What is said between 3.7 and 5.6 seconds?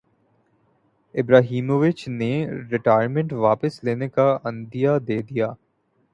لینے کا عندیہ دیدیا